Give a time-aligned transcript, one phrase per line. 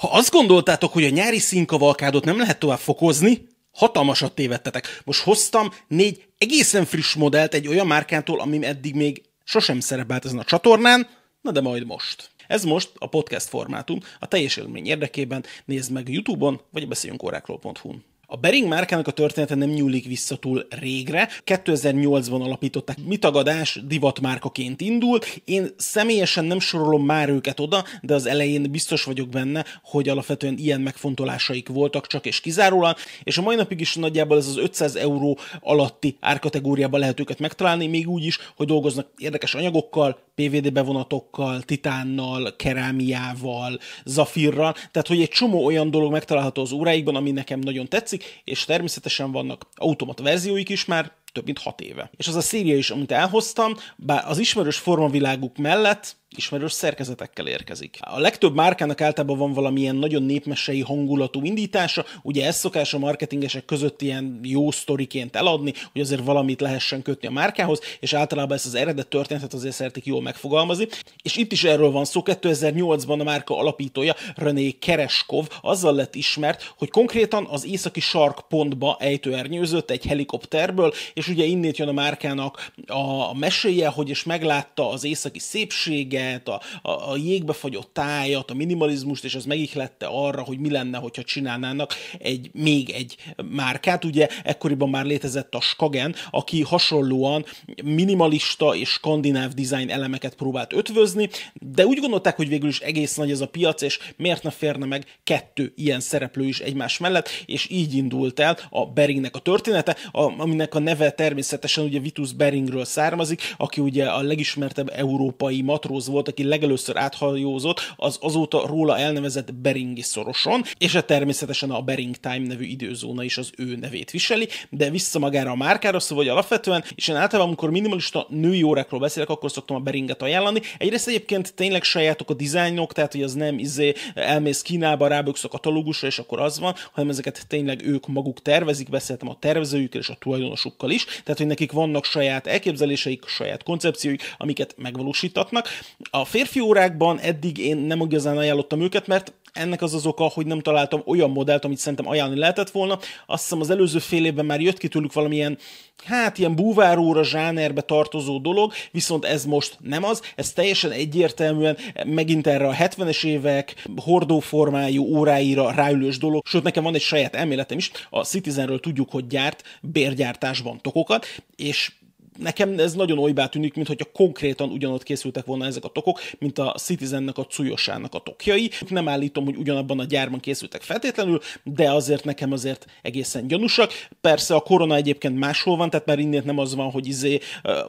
[0.00, 5.02] Ha azt gondoltátok, hogy a nyári színkavalkádot nem lehet tovább fokozni, hatalmasat tévedtetek.
[5.04, 10.38] Most hoztam négy egészen friss modellt egy olyan márkától, ami eddig még sosem szerepelt ezen
[10.38, 11.08] a csatornán,
[11.40, 12.30] na de majd most.
[12.46, 18.04] Ez most a podcast formátum, a teljes élmény érdekében nézd meg YouTube-on, vagy a beszéljünkórákról.hu-n.
[18.32, 21.28] A Bering márkának a története nem nyúlik vissza túl régre.
[21.46, 25.40] 2008-ban alapították, mitagadás divatmárkaként indult.
[25.44, 30.58] Én személyesen nem sorolom már őket oda, de az elején biztos vagyok benne, hogy alapvetően
[30.58, 34.96] ilyen megfontolásaik voltak csak és kizárólag, és a mai napig is nagyjából ez az 500
[34.96, 41.62] euró alatti árkategóriában lehet őket megtalálni, még úgy is, hogy dolgoznak érdekes anyagokkal, PVD bevonatokkal,
[41.62, 47.88] titánnal, kerámiával, zafirral, tehát hogy egy csomó olyan dolog megtalálható az óráikban, ami nekem nagyon
[47.88, 52.10] tetszik, és természetesen vannak automata verzióik is már, több mint hat éve.
[52.16, 57.98] És az a széria is, amit elhoztam, bár az ismerős formaviláguk mellett ismerős szerkezetekkel érkezik.
[58.00, 63.64] A legtöbb márkának általában van valamilyen nagyon népmesei hangulatú indítása, ugye ez szokás a marketingesek
[63.64, 68.66] között ilyen jó sztoriként eladni, hogy azért valamit lehessen kötni a márkához, és általában ezt
[68.66, 70.86] az eredet történetet azért szeretik jól megfogalmazni.
[71.22, 76.74] És itt is erről van szó, 2008-ban a márka alapítója René Kereskov azzal lett ismert,
[76.78, 83.34] hogy konkrétan az északi sarkpontba ejtőernyőzött egy helikopterből, és ugye innét jön a márkának a
[83.38, 88.54] meséje, hogy is meglátta az északi szépséget, jeget, a, a, a jégbe fagyott tájat, a
[88.54, 93.16] minimalizmust, és az megihlette arra, hogy mi lenne, hogyha csinálnának egy, még egy
[93.50, 94.04] márkát.
[94.04, 97.44] Ugye ekkoriban már létezett a Skagen, aki hasonlóan
[97.84, 103.30] minimalista és skandináv design elemeket próbált ötvözni, de úgy gondolták, hogy végül is egész nagy
[103.30, 107.70] ez a piac, és miért ne férne meg kettő ilyen szereplő is egymás mellett, és
[107.70, 113.54] így indult el a Beringnek a története, aminek a neve természetesen ugye Vitus Beringről származik,
[113.56, 120.02] aki ugye a legismertebb európai matróz volt, aki legelőször áthajózott, az azóta róla elnevezett Beringi
[120.02, 124.48] szoroson, és a hát természetesen a Bering Time nevű időzóna is az ő nevét viseli,
[124.70, 129.00] de vissza magára a márkára, szóval hogy alapvetően, és én általában, amikor minimalista női órákról
[129.00, 130.60] beszélek, akkor szoktam a Beringet ajánlani.
[130.78, 135.48] Egyrészt egyébként tényleg sajátok a dizájnok, tehát hogy az nem izé elmész Kínába, ráböksz a
[135.48, 140.08] katalógusra, és akkor az van, hanem ezeket tényleg ők maguk tervezik, beszéltem a tervezőjükkel és
[140.08, 145.68] a tulajdonosukkal is, tehát hogy nekik vannak saját elképzeléseik, saját koncepcióik, amiket megvalósítatnak,
[146.10, 150.46] a férfi órákban eddig én nem igazán ajánlottam őket, mert ennek az az oka, hogy
[150.46, 152.98] nem találtam olyan modellt, amit szerintem ajánlani lehetett volna.
[153.26, 155.58] Azt hiszem az előző fél évben már jött ki tőlük valamilyen,
[156.04, 162.46] hát ilyen búváróra zsánerbe tartozó dolog, viszont ez most nem az, ez teljesen egyértelműen megint
[162.46, 167.90] erre a 70-es évek hordóformájú óráira ráülős dolog, sőt nekem van egy saját elméletem is,
[168.10, 171.92] a Citizenről tudjuk, hogy gyárt bérgyártásban tokokat, és
[172.40, 176.58] nekem ez nagyon olybá tűnik, mint hogyha konkrétan ugyanott készültek volna ezek a tokok, mint
[176.58, 178.70] a Citizennek a Cuyosának a tokjai.
[178.88, 183.92] Nem állítom, hogy ugyanabban a gyárban készültek feltétlenül, de azért nekem azért egészen gyanúsak.
[184.20, 187.38] Persze a korona egyébként máshol van, tehát már innen nem az van, hogy izé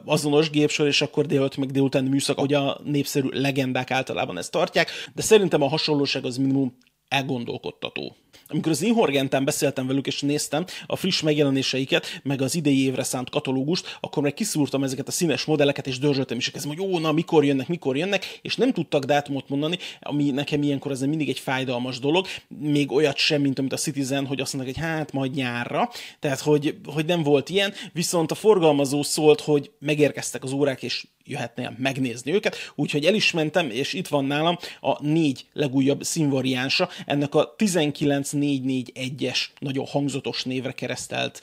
[0.04, 4.90] azonos gépsor, és akkor délután meg délután műszak, hogy a népszerű legendák általában ezt tartják,
[5.14, 6.76] de szerintem a hasonlóság az minimum
[7.12, 8.16] elgondolkodtató.
[8.48, 13.30] Amikor az Inhorgentán beszéltem velük, és néztem a friss megjelenéseiket, meg az idei évre szánt
[13.30, 17.12] katalógust, akkor meg kiszúrtam ezeket a színes modelleket, és dörzsöltem is, kezdem, hogy ó, na,
[17.12, 21.38] mikor jönnek, mikor jönnek, és nem tudtak dátumot mondani, ami nekem ilyenkor ez mindig egy
[21.38, 25.34] fájdalmas dolog, még olyat sem, mint amit a Citizen, hogy azt mondják, hogy hát majd
[25.34, 30.82] nyárra, tehát hogy, hogy nem volt ilyen, viszont a forgalmazó szólt, hogy megérkeztek az órák,
[30.82, 36.02] és jöhetnél megnézni őket, úgyhogy el is mentem, és itt van nálam a négy legújabb
[36.02, 41.40] színvariánsa, ennek a 19441-es nagyon hangzatos névre keresztelt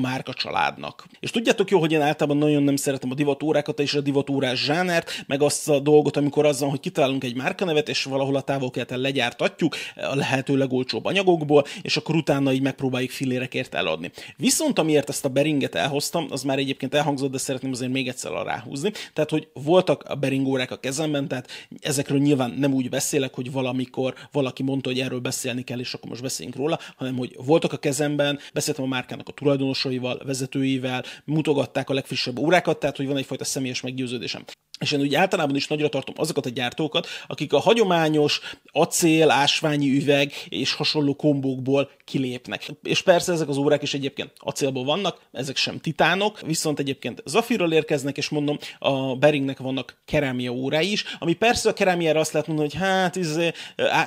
[0.00, 1.06] márka családnak.
[1.20, 5.24] És tudjátok jó, hogy én általában nagyon nem szeretem a divatórákat és a divatórás zsánert,
[5.26, 9.76] meg azt a dolgot, amikor azzal, hogy kitalálunk egy márkanevet, és valahol a távol legyártatjuk
[9.96, 14.10] a lehető legolcsóbb anyagokból, és akkor utána így megpróbáljuk filérekért eladni.
[14.36, 18.32] Viszont amiért ezt a beringet elhoztam, az már egyébként elhangzott, de szeretném azért még egyszer
[18.32, 18.92] ráhúzni.
[19.16, 21.48] Tehát, hogy voltak a beringórák a kezemben, tehát
[21.80, 26.08] ezekről nyilván nem úgy beszélek, hogy valamikor valaki mondta, hogy erről beszélni kell, és akkor
[26.08, 31.90] most beszéljünk róla, hanem hogy voltak a kezemben, beszéltem a márkának a tulajdonosaival, vezetőivel, mutogatták
[31.90, 34.44] a legfrissebb órákat, tehát hogy van egyfajta személyes meggyőződésem.
[34.80, 38.40] És én úgy általában is nagyra tartom azokat a gyártókat, akik a hagyományos
[38.72, 42.68] acél, ásványi üveg és hasonló kombókból kilépnek.
[42.82, 47.72] És persze ezek az órák is egyébként acélból vannak, ezek sem titánok, viszont egyébként zafirral
[47.72, 52.48] érkeznek, és mondom, a Beringnek vannak kerámia órái is, ami persze a kerámiára azt lehet
[52.48, 53.52] mondani, hogy hát izé,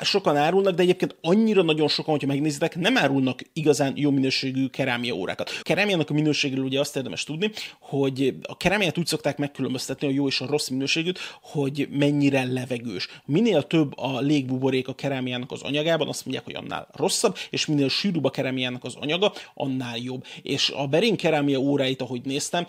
[0.01, 5.13] sokan árulnak, de egyébként annyira nagyon sokan, hogyha megnézitek, nem árulnak igazán jó minőségű kerámia
[5.13, 5.49] órákat.
[5.49, 10.11] A kerámiának a minőségről ugye azt érdemes tudni, hogy a kerámiát úgy szokták megkülönböztetni a
[10.11, 13.07] jó és a rossz rossz minőségűt, hogy mennyire levegős.
[13.25, 17.89] Minél több a légbuborék a kerámiának az anyagában, azt mondják, hogy annál rosszabb, és minél
[17.89, 20.25] sűrűbb a kerámiának az anyaga, annál jobb.
[20.41, 22.65] És a Berin kerámia óráit, ahogy néztem,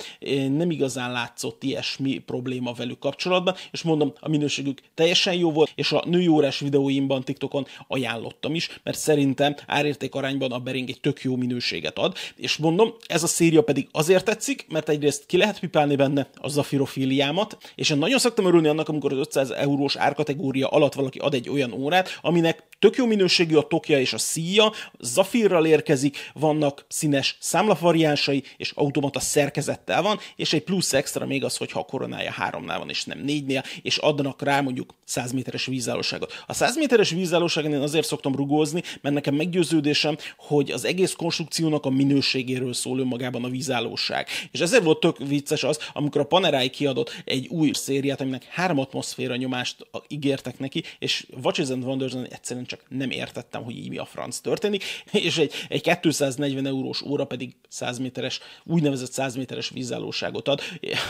[0.57, 5.93] nem igazán látszott ilyesmi probléma velük kapcsolatban, és mondom, a minőségük teljesen jó volt, és
[5.93, 11.23] a női órás videóimban TikTokon ajánlottam is, mert szerintem árérték arányban a Bering egy tök
[11.23, 15.61] jó minőséget ad, és mondom, ez a széria pedig azért tetszik, mert egyrészt ki lehet
[15.61, 20.69] pipálni benne a zafirofiliámat, és én nagyon szoktam örülni annak, amikor az 500 eurós árkategória
[20.69, 24.73] alatt valaki ad egy olyan órát, aminek tök jó minőségű a tokja és a szíja,
[24.99, 31.57] zafirral érkezik, vannak színes számlapvariánsai, és automata szerkezettel van, és egy plusz extra még az,
[31.57, 36.45] hogyha a koronája háromnál van, és nem négynél, és adnak rá mondjuk 100 méteres vízállóságot.
[36.47, 41.87] A 100 méteres vízállóságon én azért szoktam rugózni, mert nekem meggyőződésem, hogy az egész konstrukciónak
[41.87, 44.27] a minőségéről szól önmagában a vízállóság.
[44.53, 48.79] És ezért volt tök vicces az, amikor a Panerai kiadott egy új szériát, aminek három
[48.79, 49.77] atmoszféra nyomást
[50.09, 54.39] ígértek neki, és Watches and Wonders egyszerűen csak nem értettem, hogy így mi a franc
[54.39, 60.61] történik, és egy, egy 240 eurós óra pedig 100 méteres, úgynevezett 100 méteres vízállóságot ad.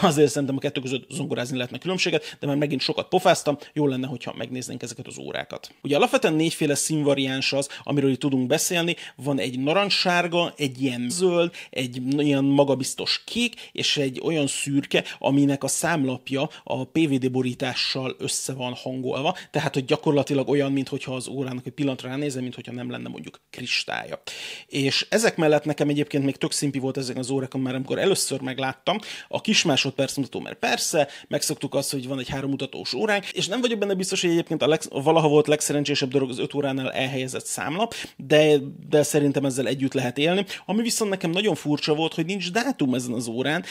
[0.02, 4.06] Azért szerintem a kettő között zongorázni lehetne különbséget, de már megint sokat pofáztam, jó lenne,
[4.06, 5.74] hogyha megnéznénk ezeket az órákat.
[5.82, 8.96] Ugye alapvetően négyféle színvariáns az, amiről itt tudunk beszélni.
[9.16, 15.64] Van egy narancssárga, egy ilyen zöld, egy ilyen magabiztos kék, és egy olyan szürke, aminek
[15.64, 21.67] a számlapja a PVD borítással össze van hangolva, tehát hogy gyakorlatilag olyan, mintha az órának
[21.67, 24.23] egy pillanatra ránézem, mintha nem lenne mondjuk kristálya.
[24.67, 28.41] És ezek mellett nekem egyébként még tök szimpi volt ezek az órákon, már amikor először
[28.41, 28.99] megláttam,
[29.29, 33.46] a kis másodperc mutató, mert persze, megszoktuk azt, hogy van egy három mutatós óránk, és
[33.46, 36.93] nem vagyok benne biztos, hogy egyébként a leg, valaha volt legszerencsésebb dolog az öt óránál
[36.93, 38.56] elhelyezett számlap, de,
[38.88, 40.44] de szerintem ezzel együtt lehet élni.
[40.67, 43.64] Ami viszont nekem nagyon furcsa volt, hogy nincs dátum ezen az órán,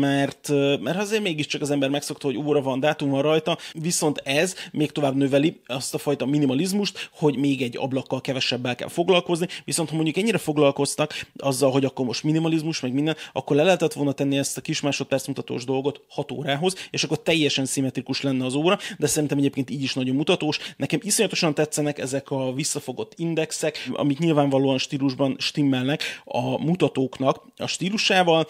[0.00, 0.48] mert,
[0.80, 4.90] mert azért mégiscsak az ember megszokta, hogy óra van, dátum van rajta, viszont ez még
[4.90, 9.94] tovább növeli azt a fajta minimalizmust, hogy még egy ablakkal kevesebbel kell foglalkozni, viszont ha
[9.94, 14.38] mondjuk ennyire foglalkoztak azzal, hogy akkor most minimalizmus, meg minden, akkor le lehetett volna tenni
[14.38, 18.78] ezt a kis másodperc mutatós dolgot 6 órához, és akkor teljesen szimmetrikus lenne az óra,
[18.98, 20.58] de szerintem egyébként így is nagyon mutatós.
[20.76, 28.46] Nekem iszonyatosan tetszenek ezek a visszafogott indexek, amik nyilvánvalóan stílusban stimmelnek a mutatóknak a stílusával,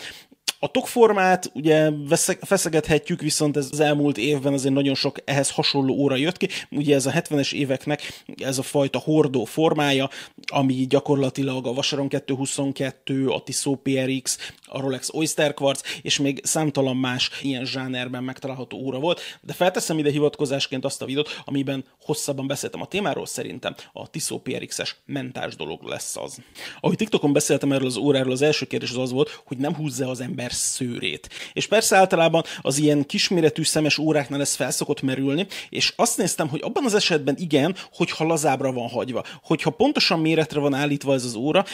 [0.59, 1.91] a tokformát ugye
[2.41, 6.49] feszegethetjük, viszont ez az elmúlt évben azért nagyon sok ehhez hasonló óra jött ki.
[6.71, 10.11] Ugye ez a 70-es éveknek ez a fajta hordó formája,
[10.47, 16.97] ami gyakorlatilag a Vasaron 222, a Tissot PRX, a Rolex Oyster Quartz, és még számtalan
[16.97, 19.21] más ilyen zsánerben megtalálható óra volt.
[19.41, 24.43] De felteszem ide hivatkozásként azt a videót, amiben hosszabban beszéltem a témáról, szerintem a Tissot
[24.43, 26.39] PRX-es mentás dolog lesz az.
[26.81, 30.09] Ahogy TikTokon beszéltem erről az óráról, az első kérdés az az volt, hogy nem húzza
[30.09, 31.29] az ember ember szőrét.
[31.53, 36.61] És persze általában az ilyen kisméretű szemes óráknál ez felszokott merülni, és azt néztem, hogy
[36.63, 39.25] abban az esetben igen, hogyha lazábra van hagyva.
[39.43, 41.65] Hogyha pontosan méretre van állítva ez az óra,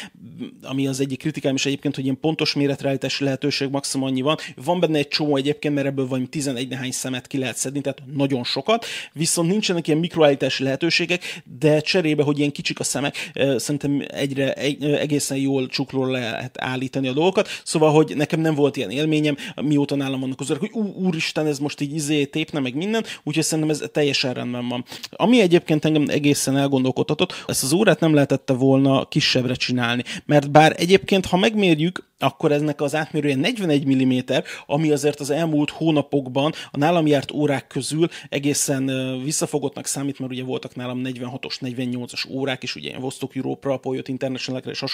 [0.62, 4.36] ami az egyik kritikám is egyébként, hogy ilyen pontos méretreállítási lehetőség maximum annyi van.
[4.64, 8.02] Van benne egy csomó egyébként, mert ebből vagy 11 nehány szemet ki lehet szedni, tehát
[8.12, 14.04] nagyon sokat, viszont nincsenek ilyen mikroállítási lehetőségek, de cserébe, hogy ilyen kicsik a szemek, szerintem
[14.08, 17.48] egyre egészen jól csuklóra lehet állítani a dolgokat.
[17.64, 21.58] Szóval, hogy nekem nem volt ilyen élményem, mióta nálam vannak az hogy ú, úristen, ez
[21.58, 24.84] most így izé tépne meg minden, úgyhogy szerintem ez teljesen rendben van.
[25.10, 30.74] Ami egyébként engem egészen elgondolkodhatott, ezt az órát nem lehetette volna kisebbre csinálni, mert bár
[30.76, 34.18] egyébként, ha megmérjük, akkor eznek az átmérője 41 mm,
[34.66, 38.90] ami azért az elmúlt hónapokban a nálam járt órák közül egészen
[39.24, 44.70] visszafogottnak számít, mert ugye voltak nálam 46-os, 48-as órák is, ugye Vostok Europe-ra, Polyot International-ra
[44.70, 44.84] és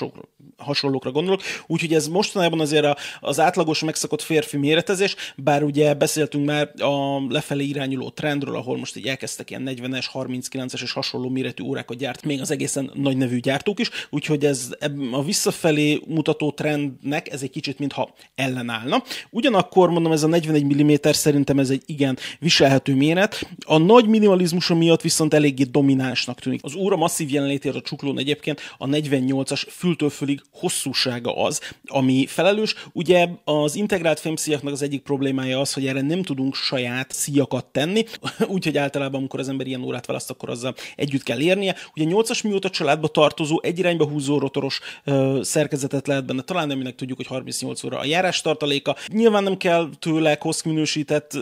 [0.57, 6.73] hasonlókra gondolok, úgyhogy ez mostanában azért az átlagos megszokott férfi méretezés, bár ugye beszéltünk már
[6.79, 11.97] a lefelé irányuló trendről, ahol most így elkezdtek ilyen 40-es, 39-es és hasonló méretű órákat
[11.97, 14.69] gyárt, még az egészen nagy nevű gyártók is, úgyhogy ez
[15.13, 19.03] a visszafelé mutató trend nek ez egy kicsit mintha ellenállna.
[19.31, 23.49] Ugyanakkor mondom, ez a 41 mm szerintem ez egy igen viselhető méret.
[23.67, 26.61] A nagy minimalizmusa miatt viszont eléggé dominánsnak tűnik.
[26.63, 32.75] Az óra masszív jelenlétért a csuklón egyébként a 48-as fültől fölig hosszúsága az, ami felelős.
[32.93, 38.05] Ugye az integrált fémszíjaknak az egyik problémája az, hogy erre nem tudunk saját szíjakat tenni,
[38.55, 41.77] úgyhogy általában, amikor az ember ilyen órát választ, akkor azzal együtt kell érnie.
[41.97, 46.95] Ugye 8-as mióta családba tartozó, egy irányba húzó rotoros ö, szerkezetet lehet benne találni, aminek
[47.03, 48.97] tudjuk, hogy 38 óra a járás tartaléka.
[49.07, 51.39] Nyilván nem kell tőle koszkminősített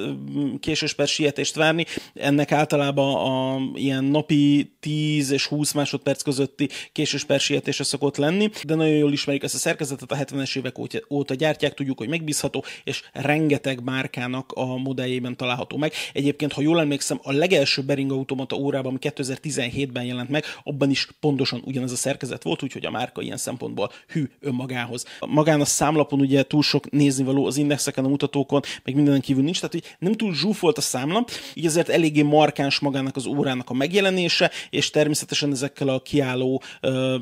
[0.61, 7.25] késős per sietést várni, ennek általában a ilyen napi 10 és 20 másodperc közötti késős
[7.25, 10.77] per sietése szokott lenni, de nagyon jól ismerik ezt a szerkezetet, a 70-es évek
[11.11, 15.93] óta gyártják, tudjuk, hogy megbízható, és rengeteg márkának a modelljében található meg.
[16.13, 21.09] Egyébként, ha jól emlékszem, a legelső Bering automata órában, ami 2017-ben jelent meg, abban is
[21.21, 25.05] pontosan ugyanez a szerkezet volt, úgyhogy a márka ilyen szempontból hű önmagához.
[25.51, 29.57] Magán a számlapon ugye túl sok néznivaló az indexeken, a mutatókon, meg minden kívül nincs,
[29.57, 33.75] tehát hogy nem túl zsúfolt a számla, így ezért eléggé markáns magának az órának a
[33.75, 37.15] megjelenése, és természetesen ezekkel a kiálló uh,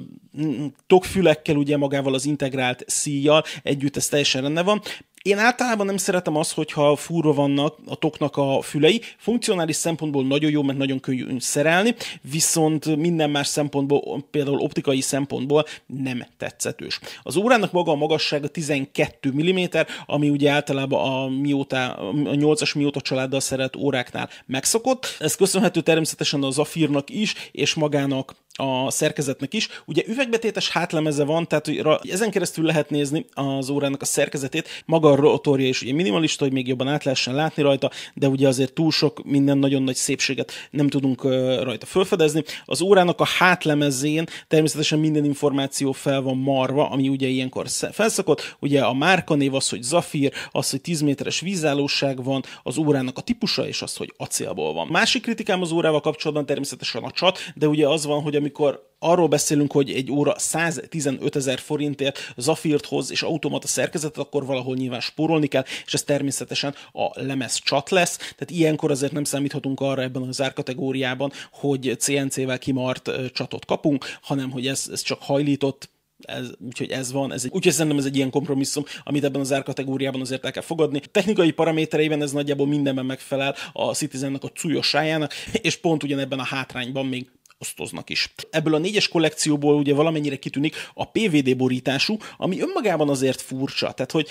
[0.86, 4.82] tokfülekkel, ugye magával az integrált szíjjal együtt ez teljesen rendben van.
[5.28, 9.00] Én általában nem szeretem azt, hogyha fúrva vannak a toknak a fülei.
[9.18, 11.94] Funkcionális szempontból nagyon jó, mert nagyon könnyű szerelni,
[12.30, 17.00] viszont minden más szempontból, például optikai szempontból nem tetszetős.
[17.22, 19.64] Az órának maga a magassága 12 mm,
[20.06, 25.16] ami ugye általában a, mióta, a 8-as mióta családdal szeret óráknál megszokott.
[25.18, 29.68] Ez köszönhető természetesen az Zafirnak is, és magának a szerkezetnek is.
[29.86, 34.82] Ugye üvegbetétes hátlemeze van, tehát hogy ezen keresztül lehet nézni az órának a szerkezetét.
[34.86, 38.48] Maga a rotorja is ugye minimalista, hogy még jobban át lehessen látni rajta, de ugye
[38.48, 41.22] azért túl sok minden nagyon nagy szépséget nem tudunk
[41.62, 42.44] rajta felfedezni.
[42.64, 48.56] Az órának a hátlemezén természetesen minden információ fel van marva, ami ugye ilyenkor felszakott.
[48.60, 53.20] Ugye a márkanév az, hogy Zafir, az, hogy 10 méteres vízállóság van, az órának a
[53.20, 54.86] típusa, és az, hogy acélból van.
[54.86, 59.28] Másik kritikám az órával kapcsolatban természetesen a csat, de ugye az van, hogy amikor arról
[59.28, 65.00] beszélünk, hogy egy óra 115 ezer forintért Zafirt hoz és automata szerkezetet, akkor valahol nyilván
[65.00, 68.16] spórolni kell, és ez természetesen a lemez csat lesz.
[68.16, 74.50] Tehát ilyenkor azért nem számíthatunk arra ebben az árkategóriában, hogy CNC-vel kimart csatot kapunk, hanem
[74.50, 75.90] hogy ez, ez csak hajlított
[76.22, 79.52] ez, úgyhogy ez van, ez egy, úgyhogy szerintem ez egy ilyen kompromisszum, amit ebben az
[79.52, 81.00] árkategóriában azért el kell fogadni.
[81.10, 87.06] Technikai paramétereiben ez nagyjából mindenben megfelel a Citizennek a cúlyossájának, és pont ugyanebben a hátrányban
[87.06, 88.34] még osztoznak is.
[88.50, 94.12] Ebből a négyes kollekcióból ugye valamennyire kitűnik a PVD borítású, ami önmagában azért furcsa, tehát
[94.12, 94.28] hogy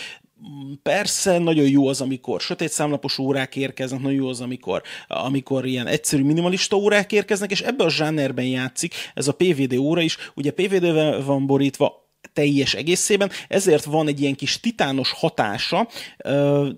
[0.84, 5.88] Persze nagyon jó az, amikor sötét számlapos órák érkeznek, nagyon jó az, amikor, amikor ilyen
[5.88, 10.18] egyszerű minimalista órák érkeznek, és ebben a zsánerben játszik ez a PVD óra is.
[10.36, 12.07] Ugye PVD-vel van borítva,
[12.38, 15.88] teljes egészében, ezért van egy ilyen kis titános hatása.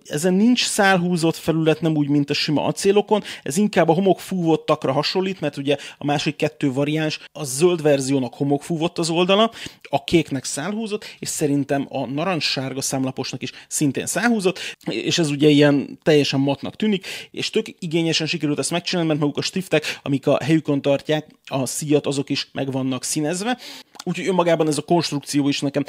[0.04, 5.40] Ezen nincs szálhúzott felület, nem úgy, mint a sima acélokon, ez inkább a homokfúvottakra hasonlít,
[5.40, 9.52] mert ugye a másik kettő variáns, a zöld verziónak homokfúvott az oldala,
[9.90, 16.00] a kéknek szálhúzott, és szerintem a narancssárga számlaposnak is szintén szálhúzott, és ez ugye ilyen
[16.04, 20.38] teljesen matnak tűnik, és tök igényesen sikerült ezt megcsinálni, mert maguk a stiftek, amik a
[20.44, 23.58] helyükön tartják a szíjat, azok is meg vannak színezve.
[24.04, 25.84] Úgyhogy önmagában ez a konstrukció is nekem,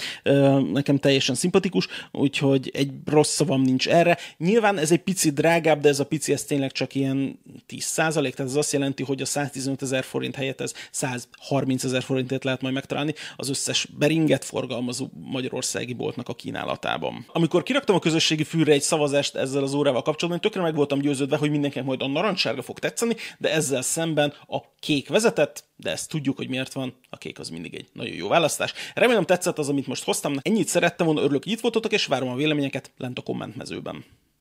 [0.72, 4.18] nekem teljesen szimpatikus, úgyhogy egy rossz szavam nincs erre.
[4.36, 8.34] Nyilván ez egy pici drágább, de ez a pici ez tényleg csak ilyen 10 százalék,
[8.34, 12.62] tehát ez azt jelenti, hogy a 115 ezer forint helyett ez 130 ezer forintért lehet
[12.62, 17.26] majd megtalálni az összes beringet forgalmazó magyarországi boltnak a kínálatában.
[17.32, 21.36] Amikor kiraktam a közösségi fűre egy szavazást ezzel az órával kapcsolatban, tökre meg voltam győződve,
[21.36, 26.08] hogy mindenkinek majd a narancssárga fog tetszeni, de ezzel szemben a kék vezetett, de ezt
[26.08, 28.72] tudjuk, hogy miért van, a kék az mindig egy nagyon jó választás.
[28.94, 30.36] Remélem tetszett az, amit most hoztam.
[30.42, 34.04] Ennyit szerettem volna, örülök, itt voltatok, és várom a véleményeket lent a kommentmezőben.